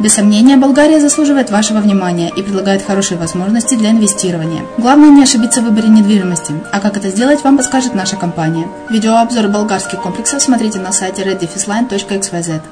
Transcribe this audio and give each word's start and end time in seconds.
Без 0.00 0.14
сомнения, 0.14 0.56
Болгария 0.56 1.00
заслуживает 1.00 1.50
вашего 1.50 1.78
внимания 1.78 2.30
и 2.34 2.42
предлагает 2.42 2.82
хорошие 2.82 3.18
возможности 3.18 3.74
для 3.74 3.90
инвестирования. 3.90 4.64
Главное 4.78 5.10
не 5.10 5.22
ошибиться 5.22 5.60
в 5.60 5.64
выборе 5.64 5.88
недвижимости, 5.88 6.54
а 6.72 6.80
как 6.80 6.96
это 6.96 7.08
сделать, 7.08 7.42
вам 7.44 7.56
подскажет 7.56 7.94
наша 7.94 8.16
компания. 8.16 8.68
Видеообзор 8.90 9.48
болгарских 9.48 10.02
комплексов 10.02 10.42
смотрите 10.42 10.78
на 10.78 10.92
сайте 10.92 11.22
reddefisline.xyz. 11.22 12.62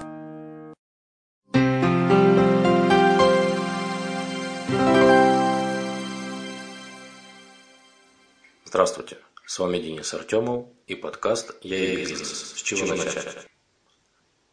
Здравствуйте, 8.65 9.19
с 9.47 9.59
вами 9.59 9.79
Денис 9.79 10.15
Артемов 10.15 10.67
и 10.87 10.95
подкаст 10.95 11.57
«Я 11.63 11.77
и 11.77 11.97
бизнес. 11.97 12.55
С 12.57 12.63
чего 12.63 12.87
начать?». 12.87 13.47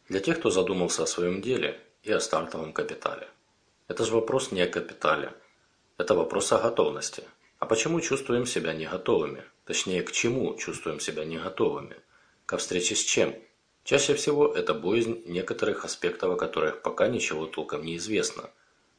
Для 0.08 0.20
тех, 0.20 0.38
кто 0.38 0.50
задумался 0.50 1.04
о 1.04 1.06
своем 1.06 1.40
деле 1.40 1.80
и 2.02 2.12
о 2.12 2.20
стартовом 2.20 2.72
капитале. 2.72 3.28
Это 3.88 4.04
же 4.04 4.12
вопрос 4.12 4.52
не 4.52 4.62
о 4.62 4.68
капитале. 4.68 5.32
Это 5.96 6.14
вопрос 6.14 6.52
о 6.52 6.58
готовности. 6.58 7.24
А 7.58 7.66
почему 7.66 8.00
чувствуем 8.00 8.46
себя 8.46 8.72
не 8.72 8.86
готовыми? 8.86 9.44
Точнее, 9.64 10.02
к 10.02 10.12
чему 10.12 10.56
чувствуем 10.56 11.00
себя 11.00 11.24
не 11.24 11.38
готовыми? 11.38 11.96
Ко 12.46 12.56
встрече 12.56 12.94
с 12.94 13.02
чем? 13.02 13.34
Чаще 13.84 14.14
всего 14.14 14.52
это 14.52 14.74
боязнь 14.74 15.22
некоторых 15.26 15.84
аспектов, 15.84 16.32
о 16.32 16.36
которых 16.36 16.82
пока 16.82 17.08
ничего 17.08 17.46
толком 17.46 17.84
не 17.84 17.96
известно. 17.96 18.50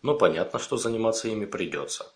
Но 0.01 0.17
понятно, 0.17 0.59
что 0.59 0.77
заниматься 0.77 1.27
ими 1.27 1.45
придется. 1.45 2.11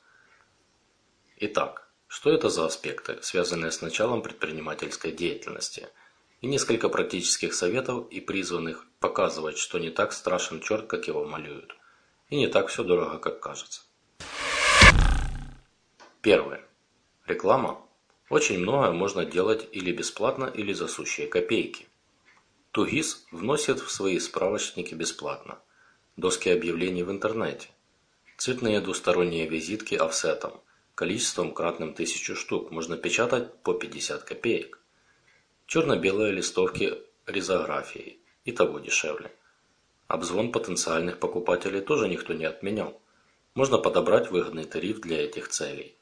Итак, 1.37 1.87
что 2.07 2.31
это 2.31 2.49
за 2.49 2.65
аспекты, 2.65 3.19
связанные 3.21 3.71
с 3.71 3.81
началом 3.81 4.21
предпринимательской 4.21 5.11
деятельности? 5.11 5.89
И 6.43 6.47
несколько 6.47 6.89
практических 6.89 7.53
советов 7.53 8.09
и 8.09 8.19
призванных 8.19 8.85
показывать, 8.99 9.57
что 9.57 9.79
не 9.79 9.89
так 9.89 10.11
страшен 10.11 10.59
черт, 10.59 10.87
как 10.87 11.07
его 11.07 11.23
малюют. 11.23 11.73
И 12.29 12.35
не 12.35 12.47
так 12.47 12.67
все 12.67 12.83
дорого, 12.83 13.17
как 13.17 13.39
кажется. 13.39 13.83
Первое. 16.21 16.67
Реклама. 17.25 17.81
Очень 18.29 18.59
многое 18.59 18.91
можно 18.91 19.23
делать 19.23 19.69
или 19.71 19.93
бесплатно, 19.93 20.51
или 20.53 20.73
за 20.73 20.89
сущие 20.89 21.27
копейки. 21.27 21.87
Тугис 22.71 23.25
вносит 23.31 23.79
в 23.79 23.89
свои 23.89 24.19
справочники 24.19 24.93
бесплатно. 24.93 25.59
Доски 26.17 26.49
объявлений 26.49 27.03
в 27.03 27.11
интернете. 27.11 27.69
Цветные 28.35 28.81
двусторонние 28.81 29.47
визитки 29.47 29.95
офсетом. 29.95 30.59
Количеством 30.93 31.53
кратным 31.53 31.93
тысячу 31.93 32.35
штук 32.35 32.69
можно 32.69 32.97
печатать 32.97 33.55
по 33.63 33.73
50 33.73 34.23
копеек. 34.23 34.82
Черно-белые 35.73 36.31
листовки 36.31 36.93
ризографией. 37.25 38.19
И 38.45 38.51
того 38.51 38.77
дешевле. 38.77 39.31
Обзвон 40.07 40.51
потенциальных 40.51 41.17
покупателей 41.17 41.81
тоже 41.81 42.07
никто 42.07 42.33
не 42.33 42.45
отменял. 42.45 43.01
Можно 43.55 43.79
подобрать 43.79 44.29
выгодный 44.29 44.65
тариф 44.65 45.01
для 45.01 45.25
этих 45.25 45.47
целей. 45.47 45.95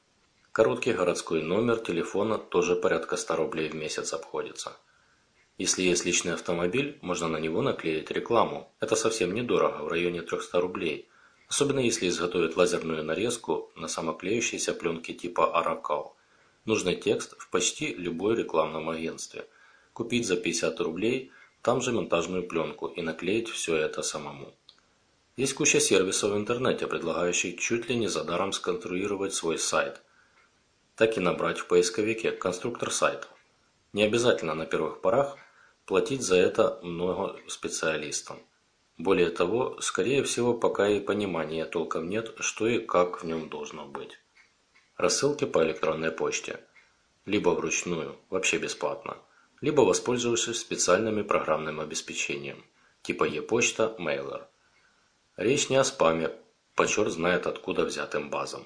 Короткий 0.51 0.91
городской 0.91 1.41
номер 1.41 1.77
телефона 1.77 2.38
тоже 2.38 2.75
порядка 2.75 3.15
100 3.15 3.35
рублей 3.38 3.69
в 3.69 3.75
месяц 3.75 4.12
обходится. 4.12 4.75
Если 5.57 5.83
есть 5.83 6.03
личный 6.03 6.33
автомобиль, 6.33 7.00
можно 7.01 7.29
на 7.29 7.38
него 7.38 7.62
наклеить 7.62 8.12
рекламу. 8.12 8.69
Это 8.81 8.97
совсем 8.97 9.33
недорого, 9.33 9.85
в 9.85 9.88
районе 9.88 10.21
300 10.21 10.59
рублей. 10.59 11.07
Особенно 11.47 11.79
если 11.79 12.09
изготовить 12.09 12.57
лазерную 12.57 13.06
нарезку 13.06 13.71
на 13.77 13.88
самоклеющейся 13.88 14.74
пленке 14.74 15.13
типа 15.13 15.57
Аракал. 15.57 16.17
Нужный 16.65 16.97
текст 16.97 17.38
в 17.38 17.50
почти 17.50 17.94
любой 17.94 18.35
рекламном 18.35 18.89
агентстве. 18.89 19.47
Купить 20.01 20.25
за 20.25 20.36
50 20.36 20.80
рублей 20.80 21.31
там 21.62 21.80
же 21.81 21.92
монтажную 21.92 22.48
пленку 22.48 22.88
и 22.88 23.03
наклеить 23.03 23.50
все 23.50 23.75
это 23.75 24.01
самому. 24.01 24.51
Есть 25.38 25.53
куча 25.53 25.80
сервисов 25.80 26.31
в 26.31 26.36
интернете, 26.36 26.88
предлагающих 26.88 27.59
чуть 27.59 27.88
ли 27.88 27.95
не 27.95 28.07
за 28.07 28.24
даром 28.24 28.51
сконструировать 28.51 29.33
свой 29.33 29.59
сайт– 29.59 30.01
так 30.95 31.18
и 31.18 31.19
набрать 31.19 31.59
в 31.59 31.68
поисковике 31.68 32.31
«конструктор 32.31 32.92
сайта». 32.92 33.27
Не 33.94 34.03
обязательно 34.03 34.53
на 34.53 34.65
первых 34.65 35.01
порах 35.01 35.38
платить 35.86 36.21
за 36.21 36.36
это 36.36 36.80
много 36.83 37.39
специалистам. 37.48 38.38
Более 38.98 39.30
того, 39.30 39.81
скорее 39.81 40.24
всего, 40.24 40.53
пока 40.53 40.88
и 40.88 41.00
понимания 41.00 41.65
толком 41.65 42.09
нет, 42.09 42.36
что 42.39 42.68
и 42.68 42.80
как 42.80 43.21
в 43.21 43.25
нем 43.25 43.50
должно 43.50 43.86
быть. 43.86 44.19
Рассылки 44.98 45.45
по 45.45 45.63
электронной 45.63 46.12
почте. 46.12 46.59
Либо 47.25 47.50
вручную, 47.50 48.15
вообще 48.30 48.57
бесплатно, 48.57 49.18
либо 49.61 49.81
воспользовавшись 49.81 50.59
специальным 50.59 51.23
программным 51.23 51.79
обеспечением, 51.79 52.65
типа 53.03 53.23
e-почта, 53.23 53.95
Mailer. 53.99 54.43
Речь 55.37 55.69
не 55.69 55.77
о 55.77 55.83
спаме, 55.83 56.31
по 56.75 56.87
черт 56.87 57.11
знает 57.11 57.47
откуда 57.47 57.85
взятым 57.85 58.29
базам. 58.29 58.65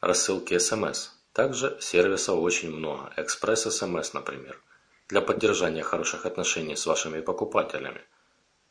Рассылки 0.00 0.58
СМС. 0.58 1.10
Также 1.32 1.76
сервисов 1.80 2.38
очень 2.38 2.70
много, 2.70 3.12
экспресс-СМС, 3.16 4.12
например, 4.12 4.60
для 5.08 5.20
поддержания 5.20 5.82
хороших 5.82 6.26
отношений 6.26 6.76
с 6.76 6.86
вашими 6.86 7.20
покупателями. 7.20 8.00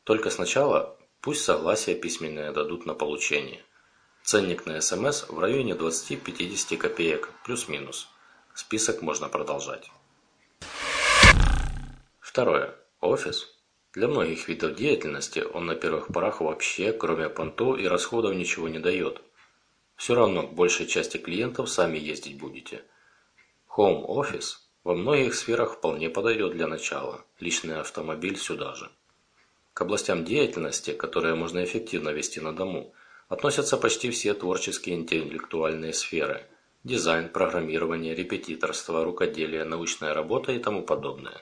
Только 0.06 0.30
сначала 0.30 0.98
пусть 1.22 1.44
согласие 1.44 1.96
письменное 1.96 2.52
дадут 2.52 2.86
на 2.86 2.94
получение. 2.94 3.64
Ценник 4.24 4.66
на 4.66 4.80
СМС 4.80 5.26
в 5.28 5.38
районе 5.40 5.74
20-50 5.74 6.78
копеек, 6.78 7.30
плюс-минус. 7.46 8.08
Список 8.54 9.02
можно 9.02 9.28
продолжать. 9.28 9.92
Второе. 12.34 12.74
Офис. 13.00 13.48
Для 13.94 14.08
многих 14.08 14.48
видов 14.48 14.74
деятельности 14.76 15.44
он 15.54 15.68
на 15.68 15.76
первых 15.76 16.08
порах 16.08 16.42
вообще, 16.42 16.92
кроме 16.92 17.30
понтов 17.30 17.78
и 17.78 17.88
расходов, 17.88 18.34
ничего 18.34 18.68
не 18.68 18.80
дает– 18.80 19.22
все 19.96 20.16
равно 20.16 20.48
к 20.48 20.54
большей 20.54 20.88
части 20.88 21.18
клиентов 21.18 21.70
сами 21.70 22.00
ездить 22.00 22.40
будете. 22.40 22.84
Home 23.78 24.04
Office 24.08 24.56
во 24.84 24.96
многих 24.96 25.36
сферах 25.36 25.76
вполне 25.76 26.10
подойдет 26.10 26.54
для 26.54 26.66
начала, 26.66 27.24
личный 27.40 27.80
автомобиль 27.80 28.38
сюда 28.38 28.74
же. 28.74 28.90
К 29.76 29.82
областям 29.82 30.26
деятельности, 30.26 30.92
которые 30.92 31.36
можно 31.36 31.64
эффективно 31.64 32.10
вести 32.10 32.40
на 32.40 32.56
дому, 32.56 32.94
относятся 33.30 33.78
почти 33.78 34.10
все 34.10 34.34
творческие 34.34 34.96
интеллектуальные 34.96 35.94
сферы– 35.94 36.48
дизайн, 36.84 37.30
программирование, 37.30 38.16
репетиторство, 38.16 39.04
рукоделие, 39.04 39.64
научная 39.64 40.16
работа 40.16 40.52
и 40.52 40.60
тому 40.60 40.82
подобное. 40.84 41.42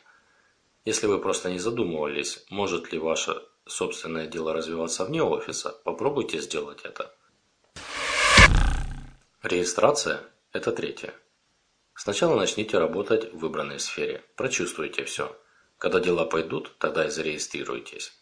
Если 0.84 1.06
вы 1.06 1.20
просто 1.20 1.52
не 1.52 1.60
задумывались, 1.60 2.44
может 2.50 2.92
ли 2.92 2.98
ваше 2.98 3.40
собственное 3.68 4.26
дело 4.26 4.52
развиваться 4.54 5.06
вне 5.06 5.22
офиса, 5.22 5.70
попробуйте 5.84 6.42
сделать 6.42 6.82
это. 6.84 7.14
Регистрация– 9.44 10.22
это 10.54 10.72
третье. 10.72 11.14
Сначала 11.94 12.36
начните 12.36 12.80
работать 12.80 13.32
в 13.32 13.38
выбранной 13.38 13.80
сфере, 13.80 14.24
прочувствуйте 14.36 15.04
все. 15.04 15.38
Когда 15.78 16.00
дела 16.00 16.26
пойдут, 16.26 16.76
тогда 16.80 17.06
и 17.06 17.12
зарегистрируйтесь. 17.12 18.14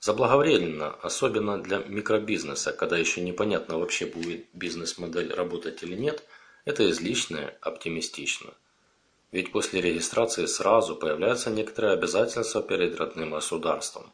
Заблаговременно, 0.00 0.90
особенно 1.02 1.62
для 1.62 1.78
микробизнеса, 1.78 2.72
когда 2.72 2.98
еще 2.98 3.20
непонятно 3.20 3.78
вообще 3.78 4.06
будет 4.06 4.46
бизнес-модель 4.52 5.32
работать 5.32 5.82
или 5.84 5.94
нет, 5.94 6.24
это 6.64 6.90
излишне 6.90 7.54
оптимистично. 7.60 8.54
Ведь 9.32 9.52
после 9.52 9.80
регистрации 9.80 10.46
сразу 10.46 10.96
появляются 10.96 11.50
некоторые 11.50 11.92
обязательства 11.92 12.62
перед 12.62 12.96
родным 12.96 13.30
государством. 13.30 14.12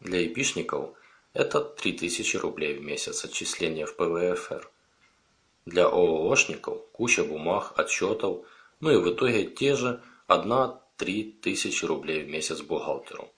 Для 0.00 0.26
эпишников 0.26 0.90
это 1.32 1.60
3000 1.60 2.36
рублей 2.38 2.74
в 2.78 2.82
месяц 2.82 3.24
отчисления 3.24 3.86
в 3.86 3.94
ПВФР. 3.94 4.68
Для 5.66 5.84
ОООшников 5.84 6.78
куча 6.90 7.22
бумаг, 7.22 7.72
отчетов, 7.76 8.44
ну 8.80 8.90
и 8.90 8.96
в 8.96 9.14
итоге 9.14 9.44
те 9.44 9.76
же 9.76 10.02
1-3 10.26 11.40
тысячи 11.40 11.84
рублей 11.84 12.24
в 12.24 12.28
месяц 12.28 12.60
бухгалтеру. 12.60 13.30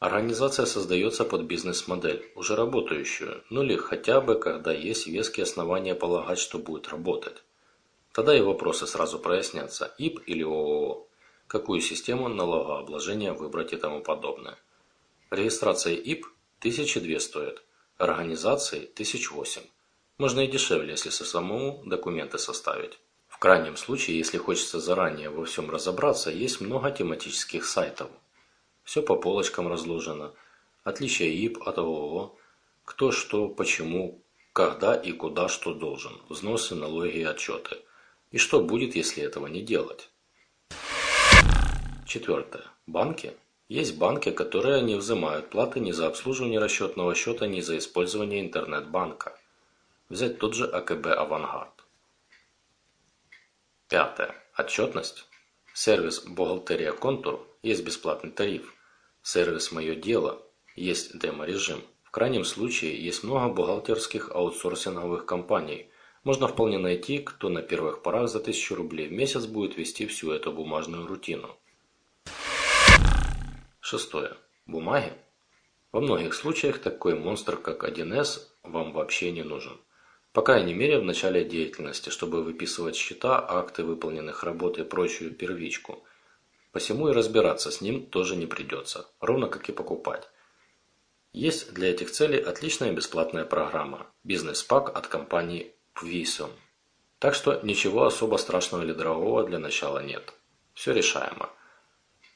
Организация 0.00 0.66
создается 0.66 1.24
под 1.24 1.42
бизнес-модель, 1.42 2.28
уже 2.34 2.56
работающую, 2.56 3.44
ну 3.48 3.62
или 3.62 3.76
хотя 3.76 4.20
бы, 4.20 4.34
когда 4.34 4.72
есть 4.72 5.06
веские 5.06 5.44
основания 5.44 5.94
полагать, 5.94 6.40
что 6.40 6.58
будет 6.58 6.88
работать. 6.88 7.43
Тогда 8.14 8.38
и 8.38 8.40
вопросы 8.40 8.86
сразу 8.86 9.18
прояснятся, 9.18 9.92
ИП 9.98 10.20
или 10.26 10.44
ООО, 10.44 11.08
какую 11.48 11.80
систему 11.80 12.28
налогообложения 12.28 13.32
выбрать 13.32 13.72
и 13.72 13.76
тому 13.76 14.02
подобное. 14.02 14.56
Регистрация 15.30 15.94
ИП 15.94 16.24
1002 16.60 17.18
стоит, 17.18 17.64
организации 17.98 18.84
1008. 18.84 19.62
Можно 20.18 20.40
и 20.42 20.46
дешевле, 20.46 20.92
если 20.92 21.10
со 21.10 21.24
самому 21.24 21.82
документы 21.86 22.38
составить. 22.38 23.00
В 23.26 23.38
крайнем 23.38 23.76
случае, 23.76 24.18
если 24.18 24.38
хочется 24.38 24.78
заранее 24.78 25.30
во 25.30 25.44
всем 25.44 25.68
разобраться, 25.68 26.30
есть 26.30 26.60
много 26.60 26.92
тематических 26.92 27.66
сайтов. 27.66 28.12
Все 28.84 29.02
по 29.02 29.16
полочкам 29.16 29.66
разложено. 29.66 30.32
Отличие 30.84 31.34
ИП 31.34 31.66
от 31.66 31.78
ООО. 31.78 32.36
Кто 32.84 33.10
что, 33.10 33.48
почему, 33.48 34.22
когда 34.52 34.94
и 34.94 35.10
куда 35.10 35.48
что 35.48 35.74
должен. 35.74 36.22
Взносы, 36.28 36.76
налоги 36.76 37.08
и 37.08 37.24
отчеты. 37.24 37.78
И 38.34 38.36
что 38.36 38.60
будет, 38.60 38.96
если 38.96 39.22
этого 39.22 39.46
не 39.46 39.62
делать. 39.62 40.10
Четвертое. 42.04 42.64
Банки. 42.84 43.32
Есть 43.68 43.96
банки, 43.96 44.32
которые 44.32 44.82
не 44.82 44.96
взимают 44.96 45.50
платы 45.50 45.78
ни 45.78 45.92
за 45.92 46.08
обслуживание 46.08 46.58
расчетного 46.58 47.14
счета, 47.14 47.46
ни 47.46 47.60
за 47.60 47.78
использование 47.78 48.40
интернет-банка. 48.40 49.38
Взять 50.08 50.40
тот 50.40 50.54
же 50.54 50.66
АКБ 50.66 51.06
«Авангард». 51.16 51.84
Пятое. 53.88 54.34
Отчетность. 54.58 55.26
Сервис 55.72 56.24
«Бухгалтерия 56.24 56.90
Контур» 56.90 57.46
есть 57.62 57.84
бесплатный 57.84 58.32
тариф. 58.32 58.74
Сервис 59.22 59.70
«Мое 59.70 59.94
дело» 59.94 60.42
есть 60.74 61.16
демо-режим. 61.16 61.84
В 62.02 62.10
крайнем 62.10 62.44
случае 62.44 63.00
есть 63.00 63.22
много 63.22 63.54
бухгалтерских 63.54 64.32
аутсорсинговых 64.32 65.24
компаний. 65.24 65.88
Можно 66.24 66.48
вполне 66.48 66.78
найти, 66.78 67.18
кто 67.18 67.50
на 67.50 67.60
первых 67.60 68.02
порах 68.02 68.30
за 68.30 68.38
1000 68.38 68.74
рублей 68.74 69.08
в 69.08 69.12
месяц 69.12 69.44
будет 69.44 69.76
вести 69.76 70.06
всю 70.06 70.32
эту 70.32 70.52
бумажную 70.52 71.06
рутину. 71.06 71.54
Шестое. 73.80 74.34
Бумаги 74.64 75.12
Во 75.92 76.00
многих 76.00 76.32
случаях 76.32 76.78
такой 76.78 77.14
монстр, 77.14 77.58
как 77.58 77.84
1С, 77.84 78.40
вам 78.62 78.92
вообще 78.92 79.30
не 79.30 79.42
нужен. 79.42 79.78
По 80.32 80.40
крайней 80.40 80.72
мере, 80.72 80.98
в 80.98 81.04
начале 81.04 81.44
деятельности, 81.44 82.08
чтобы 82.08 82.42
выписывать 82.42 82.96
счета, 82.96 83.38
акты 83.46 83.84
выполненных 83.84 84.42
работ 84.42 84.78
и 84.78 84.82
прочую 84.82 85.34
первичку. 85.34 86.02
Посему 86.72 87.10
и 87.10 87.12
разбираться 87.12 87.70
с 87.70 87.82
ним 87.82 88.06
тоже 88.06 88.34
не 88.34 88.46
придется, 88.46 89.06
ровно 89.20 89.48
как 89.48 89.68
и 89.68 89.72
покупать. 89.72 90.26
Есть 91.34 91.74
для 91.74 91.90
этих 91.90 92.10
целей 92.10 92.40
отличная 92.40 92.92
бесплатная 92.92 93.44
программа– 93.44 94.06
бизнес-пак 94.24 94.96
от 94.96 95.06
компании 95.06 95.74
Pvisum. 95.94 96.50
Так 97.18 97.34
что 97.34 97.60
ничего 97.62 98.04
особо 98.04 98.36
страшного 98.36 98.82
или 98.82 98.92
дорогого 98.92 99.44
для 99.44 99.58
начала 99.58 100.02
нет. 100.02 100.34
Все 100.74 100.92
решаемо. 100.92 101.50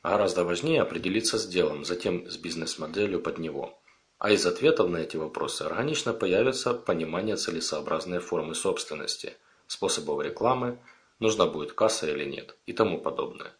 Гораздо 0.02 0.44
важнее 0.44 0.82
определиться 0.82 1.38
с 1.38 1.46
делом, 1.46 1.84
затем 1.84 2.30
с 2.30 2.36
бизнес-моделью 2.36 3.20
под 3.20 3.38
него. 3.38 3.78
А 4.18 4.30
из 4.30 4.46
ответов 4.46 4.88
на 4.88 4.98
эти 4.98 5.16
вопросы 5.16 5.62
органично 5.62 6.12
появится 6.12 6.72
понимание 6.72 7.36
целесообразной 7.36 8.20
формы 8.20 8.54
собственности, 8.54 9.36
способов 9.66 10.22
рекламы, 10.24 10.78
нужна 11.18 11.46
будет 11.46 11.72
касса 11.72 12.10
или 12.10 12.24
нет 12.24 12.56
и 12.66 12.72
тому 12.72 12.98
подобное. 12.98 13.52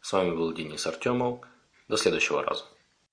С 0.00 0.12
вами 0.12 0.34
был 0.34 0.52
Денис 0.52 0.86
Артемов. 0.86 1.40
До 1.88 1.96
следующего 1.96 2.42
раза. 2.42 2.64